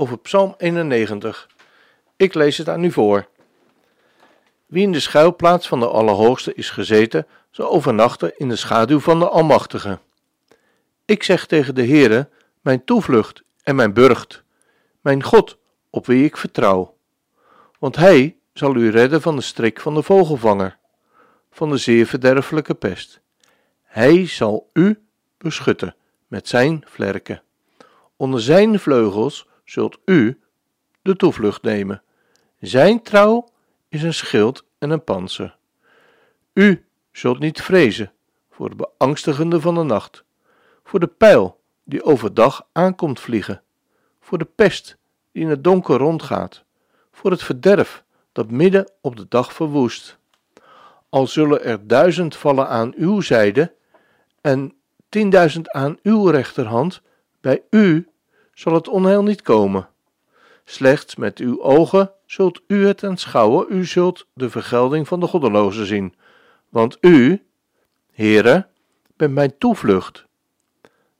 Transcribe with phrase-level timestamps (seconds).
[0.00, 1.48] over Psalm 91.
[2.16, 3.28] Ik lees het aan u voor.
[4.66, 9.18] Wie in de schuilplaats van de Allerhoogste is gezeten, zal overnachten in de schaduw van
[9.18, 9.98] de Almachtige.
[11.04, 12.28] Ik zeg tegen de Heere,
[12.60, 14.42] mijn toevlucht en mijn burcht,
[15.00, 15.58] mijn God,
[15.90, 16.96] op wie ik vertrouw.
[17.78, 20.78] Want Hij zal u redden van de strik van de vogelvanger,
[21.50, 23.20] van de zeer verderfelijke pest.
[23.82, 25.02] Hij zal u
[25.38, 25.94] beschutten
[26.26, 27.42] met zijn vlerken.
[28.16, 30.40] Onder zijn vleugels zult u
[31.02, 32.02] de toevlucht nemen.
[32.60, 33.48] Zijn trouw
[33.88, 35.56] is een schild en een panzer.
[36.52, 38.12] U zult niet vrezen
[38.50, 40.24] voor de beangstigende van de nacht,
[40.84, 43.62] voor de pijl die overdag aankomt vliegen,
[44.20, 44.96] voor de pest
[45.32, 46.64] die in het donker rondgaat,
[47.12, 50.18] voor het verderf dat midden op de dag verwoest.
[51.08, 53.74] Al zullen er duizend vallen aan uw zijde
[54.40, 54.74] en
[55.08, 57.02] tienduizend aan uw rechterhand,
[57.40, 58.08] bij u
[58.52, 59.88] zal het onheil niet komen.
[60.64, 65.86] Slechts met uw ogen zult u het aanschouwen, u zult de vergelding van de goddelozen
[65.86, 66.14] zien.
[66.68, 67.44] Want u,
[68.12, 68.66] Heere,
[69.16, 70.26] bent mijn toevlucht.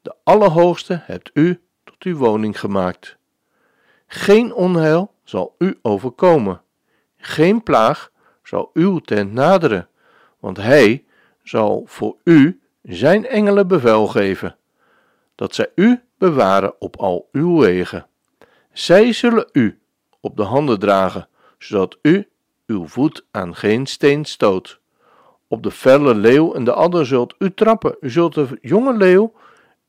[0.03, 3.17] De Allerhoogste hebt u tot uw woning gemaakt.
[4.06, 6.62] Geen onheil zal u overkomen,
[7.17, 8.11] geen plaag
[8.42, 9.89] zal uw tent naderen,
[10.39, 11.05] want hij
[11.42, 14.56] zal voor u zijn engelen bevel geven,
[15.41, 18.06] dat zij u bewaren op al uw wegen.
[18.72, 19.78] Zij zullen u
[20.20, 21.28] op de handen dragen,
[21.58, 22.28] zodat u
[22.67, 24.80] uw voet aan geen steen stoot.
[25.48, 29.33] Op de felle leeuw en de adder zult u trappen, u zult de jonge leeuw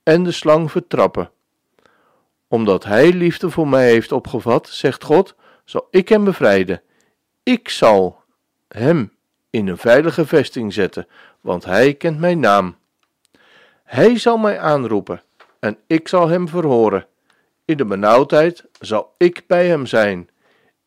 [0.04, 1.32] en de slang vertrappen.
[2.48, 5.36] Omdat hij liefde voor mij heeft opgevat, zegt God,
[5.66, 6.82] zal ik hem bevrijden.
[7.44, 8.24] Ik zal
[8.68, 9.14] hem
[9.50, 11.08] in een veilige vesting zetten,
[11.42, 12.76] want hij kent mijn naam.
[13.84, 15.22] Hij zal mij aanroepen
[15.62, 17.08] en ik zal hem verhoren.
[17.66, 20.30] In de benauwdheid zal ik bij hem zijn.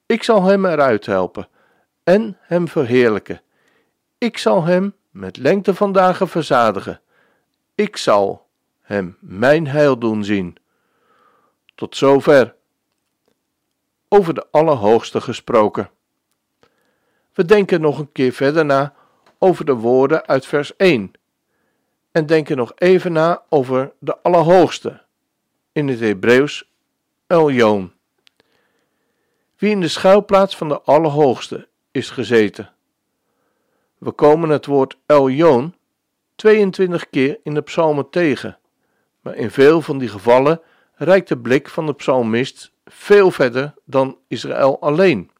[0.06, 1.48] Ik zal hem eruit helpen
[2.02, 3.40] en hem verheerlijken.
[4.18, 7.00] Ik zal hem met lengte van dagen verzadigen.
[7.74, 8.46] Ik zal
[8.80, 10.56] hem mijn heil doen zien.
[11.74, 12.54] Tot zover.
[14.08, 15.90] Over de Allerhoogste gesproken.
[17.32, 18.94] We denken nog een keer verder na
[19.38, 21.12] over de woorden uit vers 1
[22.14, 25.02] en denken nog even na over de Allerhoogste,
[25.72, 26.70] in het Hebreeuws
[27.26, 27.92] Eljoon.
[29.56, 32.72] Wie in de schuilplaats van de Allerhoogste is gezeten.
[33.98, 35.74] We komen het woord Eljoon
[36.34, 38.58] 22 keer in de psalmen tegen,
[39.20, 40.60] maar in veel van die gevallen
[40.94, 45.30] reikt de blik van de psalmist veel verder dan Israël alleen.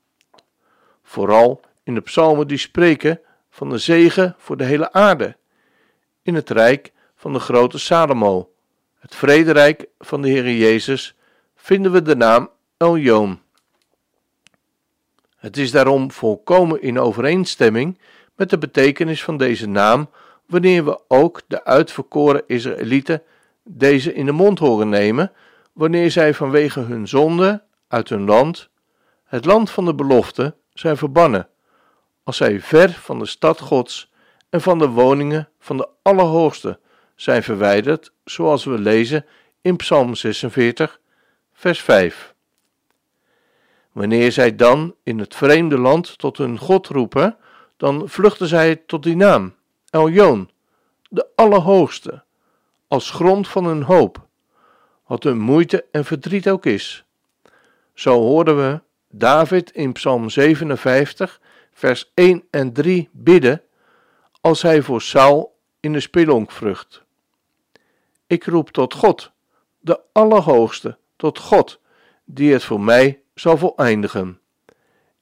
[1.02, 3.20] Vooral in de psalmen die spreken
[3.50, 5.36] van de zegen voor de hele aarde
[6.24, 8.50] in het rijk van de grote Salomo,
[8.98, 11.16] het vrederijk van de Heer Jezus,
[11.56, 13.40] vinden we de naam Eljoon.
[15.36, 17.98] Het is daarom volkomen in overeenstemming
[18.36, 20.10] met de betekenis van deze naam
[20.46, 23.22] wanneer we ook de uitverkoren Israëlieten
[23.62, 25.32] deze in de mond horen nemen,
[25.72, 28.68] wanneer zij vanwege hun zonde uit hun land,
[29.24, 31.48] het land van de belofte, zijn verbannen,
[32.22, 34.12] als zij ver van de stad Gods
[34.54, 36.78] en van de woningen van de Allerhoogste
[37.14, 39.26] zijn verwijderd, zoals we lezen
[39.60, 41.00] in Psalm 46,
[41.52, 42.34] vers 5.
[43.92, 47.36] Wanneer zij dan in het vreemde land tot hun God roepen,
[47.76, 49.54] dan vluchten zij tot die naam,
[49.90, 50.50] Eljoon,
[51.08, 52.22] de Allerhoogste,
[52.88, 54.26] als grond van hun hoop,
[55.06, 57.04] wat hun moeite en verdriet ook is.
[57.94, 61.40] Zo hoorden we David in Psalm 57,
[61.72, 63.62] vers 1 en 3 bidden
[64.44, 67.02] als hij voor Saul in de spelonk vrucht.
[68.26, 69.32] Ik roep tot God,
[69.78, 71.80] de Allerhoogste, tot God,
[72.24, 74.40] die het voor mij zal voleindigen.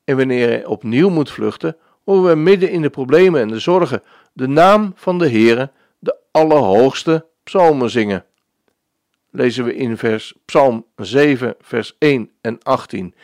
[0.05, 4.03] En wanneer hij opnieuw moet vluchten, horen we midden in de problemen en de zorgen
[4.33, 8.25] de naam van de Heere, de Allerhoogste, psalmen zingen.
[9.31, 13.15] Lezen we in vers Psalm 7, vers 1 en 18.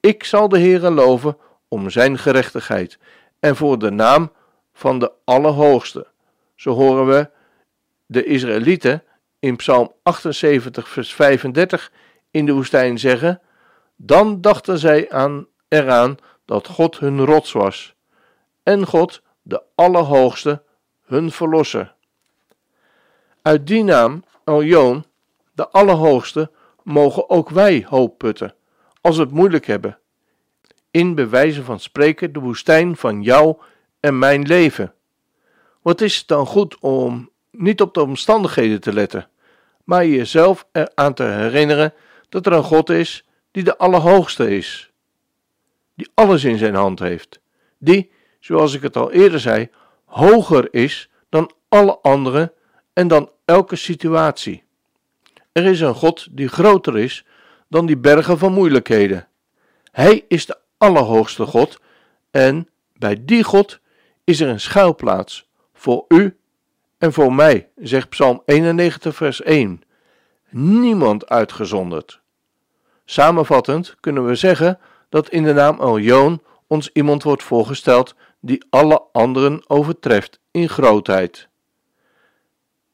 [0.00, 1.36] Ik zal de Heere loven
[1.68, 2.98] om zijn gerechtigheid
[3.40, 4.32] en voor de naam
[4.78, 6.06] van de Allerhoogste.
[6.54, 7.30] Zo horen we
[8.06, 9.02] de Israëlieten
[9.38, 11.92] in Psalm 78, vers 35
[12.30, 13.40] in de woestijn zeggen:
[13.96, 17.94] Dan dachten zij aan, eraan dat God hun rots was
[18.62, 20.62] en God, de Allerhoogste,
[21.02, 21.94] hun verlosser.
[23.42, 25.04] Uit die naam, Aljoon,
[25.52, 26.50] de Allerhoogste,
[26.82, 28.54] mogen ook wij hoop putten,
[29.00, 29.98] als we het moeilijk hebben.
[30.90, 33.56] In bewijzen van spreken de woestijn van jou
[34.00, 34.94] en mijn leven.
[35.82, 39.28] Wat is het dan goed om niet op de omstandigheden te letten,
[39.84, 41.94] maar jezelf eraan te herinneren
[42.28, 44.90] dat er een God is die de Allerhoogste is,
[45.94, 47.40] die alles in zijn hand heeft,
[47.78, 48.10] die,
[48.40, 49.68] zoals ik het al eerder zei,
[50.04, 52.52] hoger is dan alle anderen
[52.92, 54.62] en dan elke situatie.
[55.52, 57.24] Er is een God die groter is
[57.68, 59.28] dan die bergen van moeilijkheden.
[59.90, 61.80] Hij is de Allerhoogste God
[62.30, 63.80] en bij die God
[64.28, 66.36] is er een schuilplaats voor u
[66.98, 69.82] en voor mij, zegt Psalm 91, vers 1.
[70.50, 72.20] Niemand uitgezonderd.
[73.04, 74.78] Samenvattend kunnen we zeggen
[75.08, 81.48] dat in de naam Eljoon ons iemand wordt voorgesteld die alle anderen overtreft in grootheid.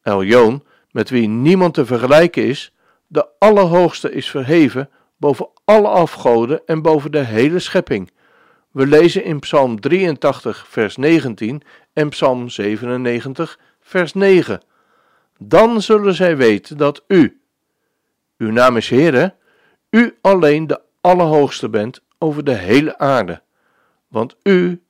[0.03, 2.73] Eljoon, met wie niemand te vergelijken is,
[3.07, 8.11] de Allerhoogste is verheven boven alle afgoden en boven de hele schepping.
[8.75, 11.63] We lezen in Psalm 83, vers 19
[11.93, 14.61] en Psalm 97, vers 9.
[15.39, 17.41] Dan zullen zij weten dat u,
[18.39, 19.35] uw naam is Heere,
[19.91, 23.43] u alleen de Allerhoogste bent over de hele aarde.
[24.09, 24.83] Want u,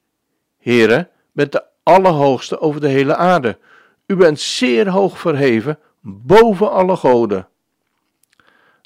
[0.58, 3.58] Heere, bent de Allerhoogste over de hele aarde.
[4.06, 7.48] U bent zeer hoog verheven boven alle goden.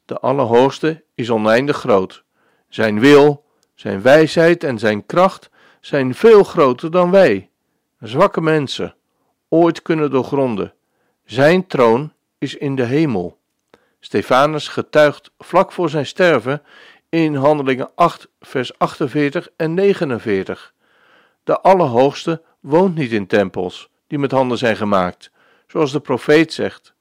[0.05, 2.25] De Allerhoogste is oneindig groot.
[2.69, 3.47] Zijn wil,
[3.79, 7.51] zijn wijsheid en zijn kracht zijn veel groter dan wij,
[8.01, 8.95] zwakke mensen,
[9.49, 10.73] ooit kunnen doorgronden.
[11.25, 13.39] Zijn troon is in de hemel.
[14.01, 16.63] Stefanus getuigt vlak voor zijn sterven
[17.09, 20.75] in Handelingen 8, vers 48 en 49.
[21.45, 25.31] De Allerhoogste woont niet in tempels die met handen zijn gemaakt,
[25.67, 26.95] zoals de profeet zegt.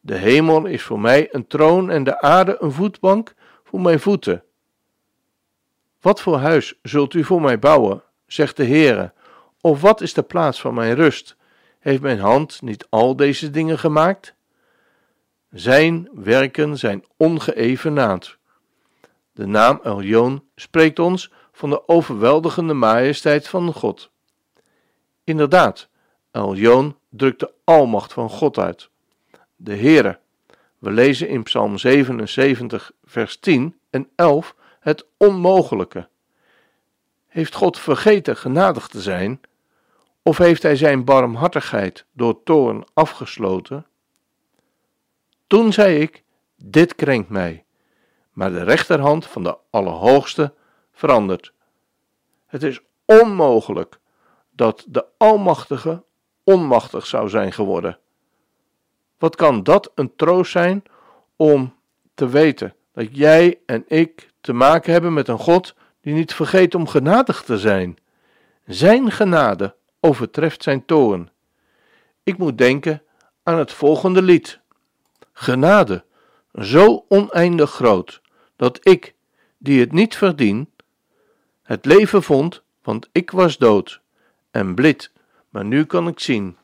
[0.00, 3.34] De hemel is voor mij een troon en de aarde een voetbank
[3.64, 4.44] voor mijn voeten.
[6.00, 9.12] Wat voor huis zult u voor mij bouwen, zegt de Heere,
[9.60, 11.36] of wat is de plaats van mijn rust?
[11.78, 14.34] Heeft mijn hand niet al deze dingen gemaakt?
[15.50, 18.38] Zijn werken zijn ongeëvenaard.
[19.32, 24.10] De naam Eljoon spreekt ons van de overweldigende majesteit van God.
[25.24, 25.88] Inderdaad,
[26.30, 28.90] Eljoon drukt de almacht van God uit.
[29.56, 30.18] De Heere.
[30.78, 34.55] We lezen in Psalm 77, vers 10 en 11
[34.86, 36.08] het onmogelijke.
[37.26, 39.40] Heeft God vergeten genadig te zijn?
[40.22, 43.86] Of heeft hij zijn barmhartigheid door toorn afgesloten?
[45.46, 46.22] Toen zei ik:
[46.56, 47.64] Dit krenkt mij,
[48.32, 50.54] maar de rechterhand van de Allerhoogste
[50.92, 51.52] verandert.
[52.46, 53.98] Het is onmogelijk
[54.50, 56.04] dat de Almachtige
[56.44, 57.98] onmachtig zou zijn geworden.
[59.18, 60.82] Wat kan dat een troost zijn
[61.36, 61.74] om
[62.14, 66.74] te weten dat jij en ik te maken hebben met een God die niet vergeet
[66.74, 67.98] om genadig te zijn.
[68.66, 71.30] Zijn genade overtreft zijn toorn.
[72.22, 73.02] Ik moet denken
[73.42, 74.60] aan het volgende lied.
[75.32, 76.04] Genade,
[76.60, 78.20] zo oneindig groot,
[78.56, 79.14] dat ik,
[79.58, 80.70] die het niet verdien,
[81.62, 84.00] het leven vond, want ik was dood
[84.50, 85.12] en blit,
[85.48, 86.56] maar nu kan ik zien.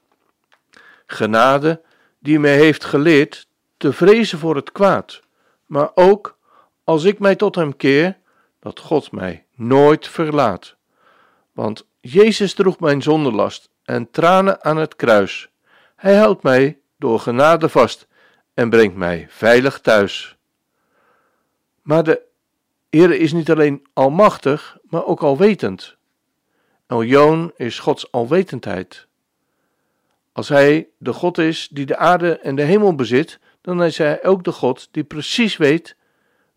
[1.06, 1.82] Genade,
[2.18, 5.20] die mij heeft geleerd te vrezen voor het kwaad,
[5.66, 6.40] maar ook
[6.84, 8.18] als ik mij tot hem keer,
[8.60, 10.76] dat God mij nooit verlaat.
[11.52, 15.48] Want Jezus droeg mijn zonderlast en tranen aan het kruis.
[15.96, 18.06] Hij houdt mij door genade vast
[18.54, 20.36] en brengt mij veilig thuis.
[21.82, 22.22] Maar de
[22.90, 25.96] Heer is niet alleen almachtig, maar ook alwetend.
[26.86, 29.06] Eljoon is Gods alwetendheid.
[30.32, 34.24] Als Hij de God is die de aarde en de hemel bezit, dan is Hij
[34.24, 35.96] ook de God die precies weet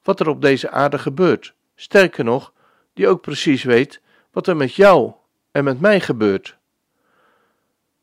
[0.05, 1.53] wat er op deze aarde gebeurt.
[1.75, 2.53] Sterker nog,
[2.93, 5.11] die ook precies weet wat er met jou
[5.51, 6.57] en met mij gebeurt.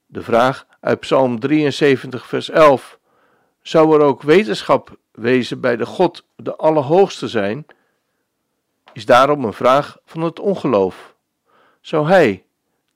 [0.07, 2.99] De vraag uit Psalm 73, vers 11:
[3.61, 7.67] Zou er ook wetenschap wezen bij de God, de Allerhoogste zijn?
[8.93, 11.15] Is daarom een vraag van het ongeloof.
[11.81, 12.45] Zou Hij,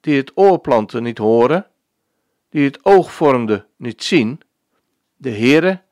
[0.00, 1.66] die het oor plantte, niet horen,
[2.50, 4.40] die het oog vormde, niet zien?
[5.16, 5.82] De Heere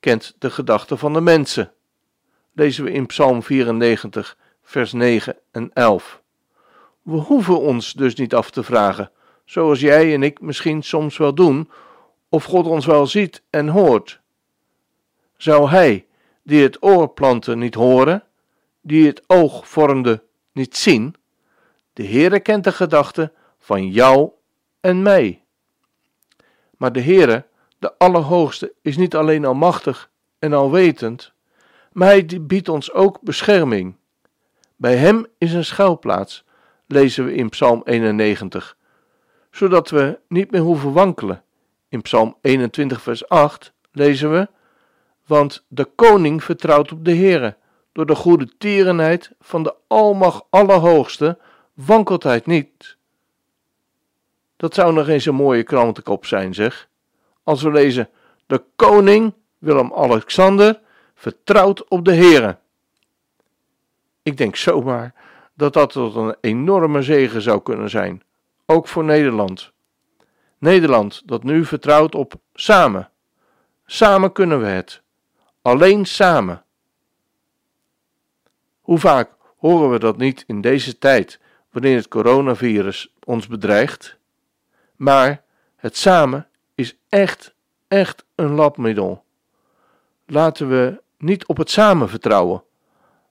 [0.00, 1.73] kent de gedachten van de mensen
[2.54, 6.22] lezen we in Psalm 94, vers 9 en 11.
[7.02, 9.10] We hoeven ons dus niet af te vragen,
[9.44, 11.70] zoals jij en ik misschien soms wel doen,
[12.28, 14.20] of God ons wel ziet en hoort.
[15.36, 16.06] Zou Hij,
[16.42, 18.24] die het oor plantte, niet horen,
[18.80, 21.14] die het oog vormde, niet zien.
[21.92, 24.30] De Heere kent de gedachten van jou
[24.80, 25.44] en mij.
[26.76, 27.46] Maar de Heere,
[27.78, 31.33] de Allerhoogste, is niet alleen almachtig en alwetend,
[31.94, 33.96] maar hij biedt ons ook bescherming.
[34.76, 36.44] Bij hem is een schuilplaats,
[36.86, 38.76] lezen we in Psalm 91,
[39.50, 41.42] zodat we niet meer hoeven wankelen.
[41.88, 44.48] In Psalm 21, vers 8 lezen we:
[45.26, 47.56] Want de koning vertrouwt op de Heere.
[47.92, 51.38] Door de goede tierenheid van de Almach Allerhoogste
[51.74, 52.96] wankelt hij niet.
[54.56, 56.88] Dat zou nog eens een mooie krantenkop zijn, zeg.
[57.42, 58.08] Als we lezen:
[58.46, 60.82] De koning Willem-Alexander
[61.14, 62.58] vertrouwt op de Heere.
[64.22, 65.14] Ik denk zomaar
[65.54, 68.22] dat dat tot een enorme zegen zou kunnen zijn,
[68.66, 69.72] ook voor Nederland.
[70.58, 73.10] Nederland dat nu vertrouwt op samen.
[73.86, 75.02] Samen kunnen we het.
[75.62, 76.64] Alleen samen.
[78.80, 81.40] Hoe vaak horen we dat niet in deze tijd,
[81.70, 84.18] wanneer het coronavirus ons bedreigt?
[84.96, 85.42] Maar
[85.76, 87.54] het samen is echt,
[87.88, 89.24] echt een labmiddel.
[90.26, 92.62] Laten we niet op het samen vertrouwen,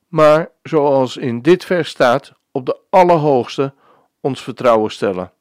[0.08, 3.74] maar zoals in dit vers staat, op de Allerhoogste
[4.20, 5.32] ons vertrouwen stellen.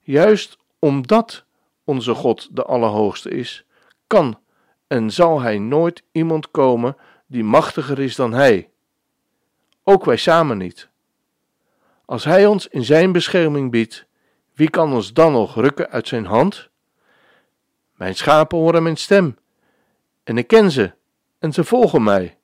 [0.00, 1.44] Juist omdat
[1.84, 3.64] onze God de Allerhoogste is,
[4.06, 4.38] kan
[4.86, 8.70] en zal Hij nooit iemand komen die machtiger is dan Hij.
[9.82, 10.88] Ook wij samen niet.
[12.04, 14.06] Als Hij ons in Zijn bescherming biedt,
[14.54, 16.68] wie kan ons dan nog rukken uit Zijn hand?
[17.94, 19.38] Mijn schapen horen mijn stem,
[20.24, 20.92] en ik ken ze,
[21.38, 22.38] en ze volgen mij,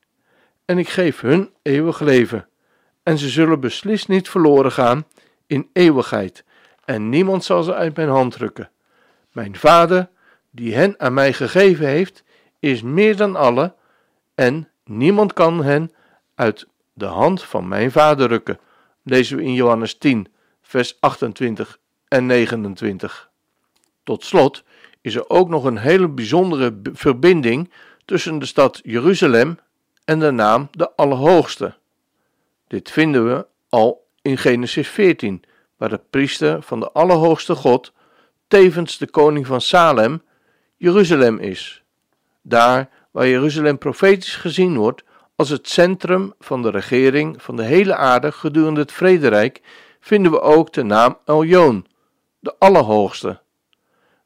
[0.65, 2.49] en ik geef hun eeuwig leven,
[3.03, 5.07] en ze zullen beslist niet verloren gaan
[5.47, 6.45] in eeuwigheid,
[6.85, 8.71] en niemand zal ze uit mijn hand rukken.
[9.33, 10.09] Mijn Vader,
[10.51, 12.25] die hen aan mij gegeven heeft,
[12.59, 13.75] is meer dan alle,
[14.35, 15.93] en niemand kan hen
[16.35, 18.59] uit de hand van mijn Vader rukken.
[19.03, 20.27] Lezen we in Johannes 10,
[20.63, 23.31] vers 28 en 29.
[24.03, 24.65] Tot slot
[25.01, 27.73] is er ook nog een hele bijzondere verbinding
[28.13, 29.59] tussen de stad Jeruzalem
[30.05, 31.75] en de naam de Allerhoogste.
[32.69, 35.43] Dit vinden we al in Genesis 14,
[35.77, 37.93] waar de priester van de Allerhoogste God,
[38.49, 40.23] tevens de koning van Salem,
[40.77, 41.83] Jeruzalem is.
[42.43, 45.03] Daar waar Jeruzalem profetisch gezien wordt
[45.37, 49.61] als het centrum van de regering van de hele aarde gedurende het vrederijk,
[50.01, 51.87] vinden we ook de naam Eljoon,
[52.39, 53.41] de Allerhoogste.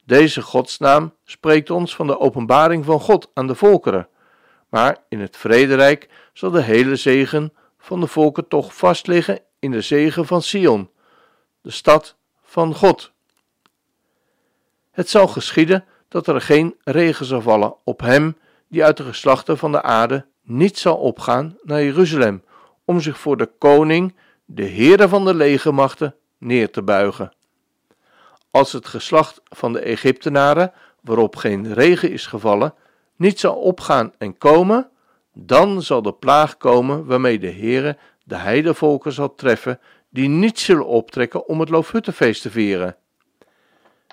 [0.07, 4.09] Deze godsnaam spreekt ons van de openbaring van God aan de volkeren,
[4.69, 9.81] maar in het vrederijk zal de hele zegen van de volken toch vastliggen in de
[9.81, 10.91] zegen van Sion,
[11.61, 13.13] de stad van God.
[14.91, 18.37] Het zal geschieden dat er geen regen zal vallen op hem
[18.69, 22.45] die uit de geslachten van de aarde niet zal opgaan naar Jeruzalem
[22.85, 27.36] om zich voor de koning, de Heere van de legermachten, neer te buigen.
[28.51, 32.75] Als het geslacht van de Egyptenaren, waarop geen regen is gevallen,
[33.17, 34.91] niet zal opgaan en komen,
[35.33, 40.87] dan zal de plaag komen waarmee de Heere de heidevolken zal treffen, die niet zullen
[40.87, 42.97] optrekken om het Loofhuttenfeest te vieren.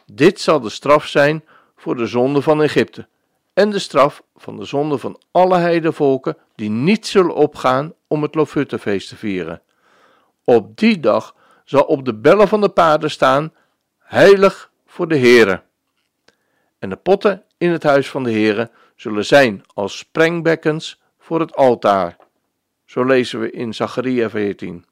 [0.05, 1.43] Dit zal de straf zijn
[1.75, 3.07] voor de zonde van Egypte
[3.53, 8.35] en de straf van de zonde van alle heidevolken die niet zullen opgaan om het
[8.35, 9.61] Loofhuttenfeest te vieren.
[10.43, 11.35] Op die dag
[11.65, 13.53] zal op de bellen van de paarden staan,
[14.03, 15.61] heilig voor de Heere.
[16.79, 21.55] En de potten in het huis van de Heere zullen zijn als sprengbekkens voor het
[21.55, 22.17] altaar.
[22.85, 24.85] Zo lezen we in Zacharia 14.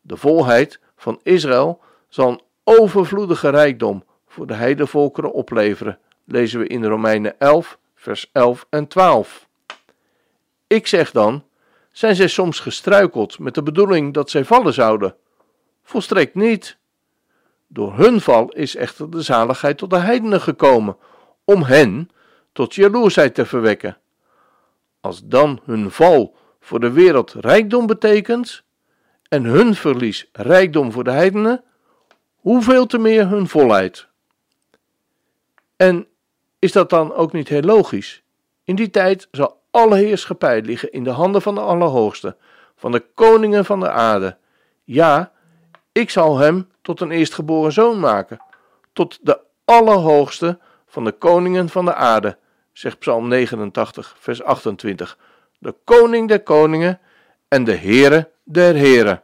[0.00, 6.84] De volheid van Israël zal een overvloedige rijkdom voor de heidevolkeren opleveren, lezen we in
[6.84, 9.48] Romeinen 11, vers 11 en 12.
[10.66, 11.44] Ik zeg dan,
[11.92, 15.16] zijn zij soms gestruikeld met de bedoeling dat zij vallen zouden?
[15.82, 16.76] Volstrekt niet.
[17.66, 20.96] Door hun val is echter de zaligheid tot de heidenen gekomen,
[21.44, 22.10] om hen
[22.52, 23.98] tot jaloersheid te verwekken.
[25.00, 28.62] Als dan hun val voor de wereld rijkdom betekent
[29.28, 31.64] en hun verlies rijkdom voor de heidenen,
[32.34, 34.08] hoeveel te meer hun volheid.
[35.76, 36.06] En
[36.58, 38.22] is dat dan ook niet heel logisch?
[38.64, 42.36] In die tijd zal alle heerschappij liggen in de handen van de Allerhoogste,
[42.76, 44.36] van de koningen van de aarde.
[44.84, 45.32] Ja,
[45.92, 48.38] ik zal hem tot een eerstgeboren zoon maken,
[48.92, 52.38] tot de Allerhoogste van de koningen van de aarde,
[52.72, 55.18] zegt Psalm 89, vers 28.
[55.58, 57.00] De koning der koningen
[57.48, 59.22] en de Heere der heren.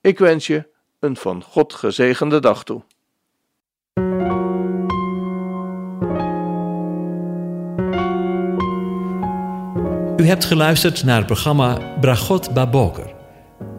[0.00, 0.66] Ik wens je
[1.00, 2.82] een van God gezegende dag toe.
[10.16, 13.13] U hebt geluisterd naar het programma Bragot Baboker.